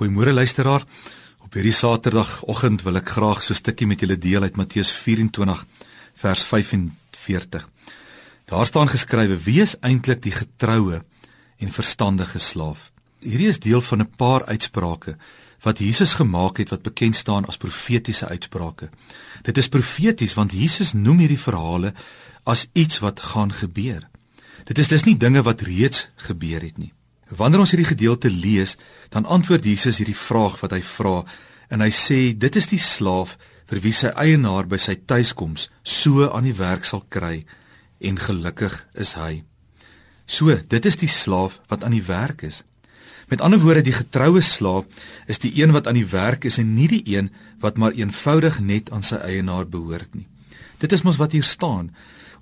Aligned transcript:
Goeiemôre 0.00 0.32
luisteraar. 0.32 0.84
Op 1.44 1.52
hierdie 1.52 1.74
Saterdagoggend 1.76 2.86
wil 2.86 2.96
ek 2.96 3.10
graag 3.12 3.42
so 3.44 3.52
'n 3.52 3.60
stukkie 3.60 3.86
met 3.86 4.00
julle 4.00 4.16
deel 4.16 4.42
uit 4.42 4.56
Matteus 4.56 4.88
24 4.88 5.66
vers 6.14 6.42
45. 6.42 7.68
Daar 8.48 8.66
staan 8.66 8.88
geskrywe: 8.88 9.36
"Wie 9.36 9.60
is 9.60 9.76
eintlik 9.80 10.22
die 10.22 10.32
getroue 10.32 11.04
en 11.58 11.72
verstandige 11.72 12.38
slaaf?" 12.38 12.90
Hierdie 13.20 13.48
is 13.48 13.60
deel 13.60 13.80
van 13.80 14.00
'n 14.00 14.10
paar 14.16 14.46
uitsprake 14.46 15.16
wat 15.60 15.78
Jesus 15.78 16.14
gemaak 16.14 16.56
het 16.56 16.70
wat 16.70 16.82
bekend 16.82 17.16
staan 17.16 17.44
as 17.44 17.56
profetiese 17.56 18.28
uitsprake. 18.28 18.88
Dit 19.42 19.58
is 19.58 19.68
profeties 19.68 20.34
want 20.34 20.52
Jesus 20.52 20.92
noem 20.92 21.18
hierdie 21.18 21.44
verhale 21.48 21.94
as 22.44 22.66
iets 22.72 22.98
wat 22.98 23.20
gaan 23.20 23.52
gebeur. 23.52 24.08
Dit 24.64 24.78
is 24.78 24.88
dus 24.88 25.04
nie 25.04 25.16
dinge 25.16 25.42
wat 25.42 25.60
reeds 25.60 26.08
gebeur 26.16 26.60
het 26.62 26.78
nie. 26.78 26.92
Wanneer 27.30 27.62
ons 27.62 27.70
hierdie 27.70 27.92
gedeelte 27.92 28.30
lees, 28.30 28.76
dan 29.14 29.26
antwoord 29.26 29.64
Jesus 29.64 30.00
hierdie 30.02 30.18
vraag 30.18 30.58
wat 30.62 30.74
hy 30.74 30.82
vra 30.82 31.20
en 31.70 31.84
hy 31.84 31.90
sê 31.94 32.18
dit 32.34 32.56
is 32.58 32.66
die 32.72 32.82
slaaf 32.82 33.36
vir 33.70 33.82
wie 33.84 33.94
sy 33.94 34.10
eienaar 34.18 34.66
by 34.66 34.80
sy 34.82 34.96
tuiskoms 35.06 35.68
so 35.86 36.26
aan 36.26 36.48
die 36.48 36.56
werk 36.58 36.84
sal 36.88 37.04
kry 37.08 37.44
en 38.02 38.18
gelukkig 38.18 38.74
is 38.98 39.14
hy. 39.14 39.44
So, 40.30 40.54
dit 40.54 40.86
is 40.86 40.98
die 40.98 41.10
slaaf 41.10 41.60
wat 41.70 41.84
aan 41.86 41.94
die 41.94 42.06
werk 42.06 42.42
is. 42.46 42.62
Met 43.30 43.42
ander 43.46 43.60
woorde, 43.62 43.82
die 43.86 43.94
getroue 43.94 44.42
slaaf 44.42 44.86
is 45.30 45.38
die 45.42 45.52
een 45.58 45.74
wat 45.74 45.86
aan 45.86 45.98
die 45.98 46.08
werk 46.10 46.46
is 46.50 46.58
en 46.58 46.74
nie 46.74 46.88
die 46.90 47.02
een 47.14 47.30
wat 47.62 47.78
maar 47.78 47.94
eenvoudig 47.94 48.58
net 48.58 48.90
aan 48.90 49.06
sy 49.06 49.20
eienaar 49.22 49.68
behoort 49.70 50.14
nie. 50.14 50.26
Dit 50.82 50.94
is 50.96 51.04
mos 51.06 51.18
wat 51.20 51.34
hier 51.36 51.46
staan. 51.46 51.92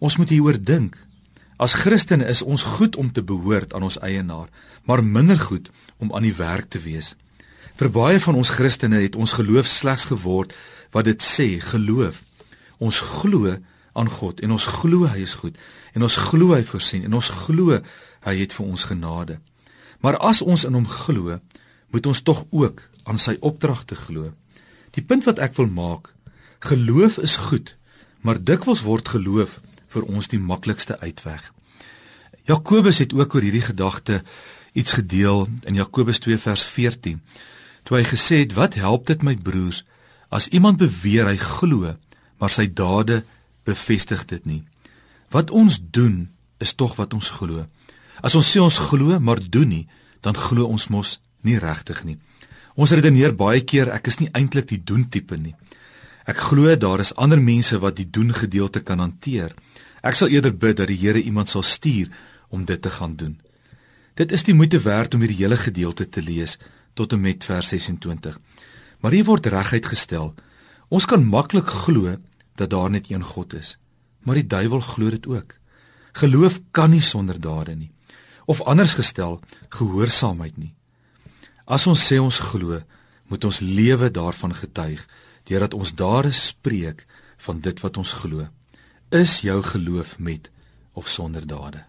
Ons 0.00 0.16
moet 0.16 0.30
hieroor 0.32 0.56
dink. 0.60 0.96
As 1.58 1.74
Christene 1.74 2.22
is 2.30 2.44
ons 2.46 2.62
goed 2.62 2.96
om 2.96 3.10
te 3.12 3.22
behoort 3.22 3.72
aan 3.74 3.82
ons 3.82 3.98
eienaar, 3.98 4.46
maar 4.86 5.02
minder 5.04 5.40
goed 5.40 5.70
om 5.98 6.12
aan 6.14 6.22
die 6.22 6.36
werk 6.38 6.70
te 6.70 6.78
wees. 6.78 7.16
Vir 7.78 7.90
baie 7.90 8.20
van 8.22 8.38
ons 8.38 8.52
Christene 8.54 9.00
het 9.02 9.18
ons 9.18 9.34
geloof 9.34 9.66
slegs 9.66 10.06
geword 10.06 10.54
wat 10.94 11.08
dit 11.10 11.22
sê, 11.22 11.58
geloof. 11.58 12.22
Ons 12.78 13.02
glo 13.02 13.56
aan 13.98 14.10
God 14.10 14.38
en 14.40 14.54
ons 14.54 14.68
glo 14.78 15.10
hy 15.10 15.24
is 15.26 15.34
goed 15.42 15.58
en 15.98 16.06
ons 16.06 16.18
glo 16.30 16.54
hy 16.54 16.62
voorsien 16.62 17.02
en 17.02 17.18
ons 17.18 17.32
glo 17.42 17.74
hy 17.74 18.34
het 18.38 18.54
vir 18.54 18.66
ons 18.66 18.86
genade. 18.86 19.40
Maar 19.98 20.22
as 20.22 20.44
ons 20.46 20.62
in 20.62 20.78
hom 20.78 20.86
glo, 20.86 21.40
moet 21.90 22.06
ons 22.06 22.22
tog 22.22 22.44
ook 22.54 22.84
aan 23.02 23.18
sy 23.18 23.34
opdragte 23.42 23.98
glo. 23.98 24.30
Die 24.94 25.02
punt 25.02 25.26
wat 25.26 25.42
ek 25.42 25.58
wil 25.58 25.66
maak, 25.66 26.12
geloof 26.62 27.18
is 27.18 27.34
goed, 27.50 27.74
maar 28.22 28.38
dikwels 28.38 28.84
word 28.86 29.10
geloof 29.10 29.58
vir 29.88 30.06
ons 30.08 30.28
die 30.28 30.40
maklikste 30.40 30.98
uitweg. 31.00 31.52
Jakobus 32.48 32.98
het 32.98 33.12
ook 33.12 33.34
oor 33.34 33.44
hierdie 33.44 33.64
gedagte 33.64 34.22
iets 34.72 34.92
gedeel 34.92 35.48
in 35.64 35.74
Jakobus 35.74 36.20
2 36.24 36.38
vers 36.38 36.64
14. 36.64 37.20
Toe 37.84 37.96
hy 37.96 38.04
gesê 38.04 38.40
het: 38.44 38.54
"Wat 38.54 38.74
help 38.74 39.06
dit 39.06 39.22
my 39.22 39.36
broers 39.36 39.84
as 40.28 40.48
iemand 40.48 40.76
beweer 40.76 41.26
hy 41.26 41.36
glo, 41.36 41.96
maar 42.38 42.50
sy 42.50 42.66
dade 42.72 43.24
bevestig 43.64 44.24
dit 44.24 44.44
nie? 44.46 44.62
Wat 45.30 45.50
ons 45.50 45.78
doen 45.90 46.28
is 46.58 46.74
tog 46.74 46.96
wat 46.98 47.14
ons 47.14 47.30
glo. 47.30 47.66
As 48.22 48.34
ons 48.34 48.46
sê 48.50 48.60
ons 48.62 48.80
glo, 48.90 49.18
maar 49.20 49.40
doen 49.40 49.68
nie, 49.68 49.86
dan 50.20 50.36
glo 50.36 50.66
ons 50.66 50.88
mos 50.90 51.18
nie 51.46 51.58
regtig 51.58 52.02
nie. 52.04 52.18
Ons 52.78 52.94
redeneer 52.94 53.34
baie 53.34 53.62
keer 53.66 53.90
ek 53.94 54.10
is 54.10 54.18
nie 54.20 54.30
eintlik 54.34 54.68
die 54.70 54.82
doen 54.82 55.06
tipe 55.10 55.38
nie. 55.38 55.54
Ek 56.28 56.36
glo 56.50 56.68
daar 56.76 57.00
is 57.00 57.14
ander 57.16 57.40
mense 57.40 57.78
wat 57.80 57.96
die 57.96 58.10
doen 58.12 58.34
gedeelte 58.36 58.82
kan 58.84 59.00
hanteer. 59.00 59.54
Ek 60.04 60.12
sal 60.14 60.28
eerder 60.28 60.52
bid 60.52 60.76
dat 60.76 60.90
die 60.90 60.98
Here 61.00 61.22
iemand 61.22 61.48
sal 61.48 61.64
stuur 61.64 62.10
om 62.52 62.66
dit 62.68 62.82
te 62.82 62.90
gaan 62.90 63.14
doen. 63.16 63.38
Dit 64.14 64.32
is 64.32 64.44
die 64.44 64.54
moeite 64.54 64.80
werd 64.84 65.14
om 65.14 65.22
hierdie 65.24 65.40
hele 65.40 65.56
gedeelte 65.56 66.04
te 66.08 66.20
lees 66.22 66.58
tot 66.92 67.14
en 67.16 67.22
met 67.22 67.44
vers 67.44 67.68
26. 67.72 68.36
Maar 69.00 69.14
hier 69.16 69.24
word 69.24 69.46
regheid 69.46 69.86
gestel. 69.86 70.34
Ons 70.88 71.06
kan 71.08 71.24
maklik 71.24 71.70
glo 71.84 72.16
dat 72.60 72.70
daar 72.70 72.90
net 72.90 73.08
een 73.08 73.24
God 73.24 73.54
is, 73.54 73.78
maar 74.20 74.36
die 74.36 74.46
duiwel 74.46 74.80
glo 74.80 75.10
dit 75.10 75.26
ook. 75.26 75.54
Geloof 76.12 76.58
kan 76.70 76.90
nie 76.90 77.04
sonder 77.04 77.40
dade 77.40 77.76
nie. 77.76 77.92
Of 78.44 78.60
anders 78.62 78.96
gestel, 78.98 79.40
gehoorsaamheid 79.68 80.56
nie. 80.56 80.74
As 81.64 81.86
ons 81.86 82.04
sê 82.04 82.18
ons 82.20 82.40
glo, 82.50 82.82
moet 83.28 83.44
ons 83.44 83.60
lewe 83.60 84.10
daarvan 84.10 84.54
getuig 84.56 85.06
deurdat 85.48 85.74
ons 85.74 85.94
dade 85.96 86.32
spreek 86.32 87.06
van 87.46 87.60
dit 87.64 87.80
wat 87.80 87.96
ons 87.96 88.12
glo. 88.20 88.48
Is 89.08 89.40
jou 89.40 89.62
geloof 89.64 90.18
met 90.18 90.50
of 90.92 91.08
sonder 91.08 91.46
dade? 91.46 91.84